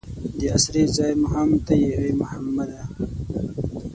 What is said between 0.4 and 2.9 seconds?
اسرې ځای مو هم ته یې ای محمده.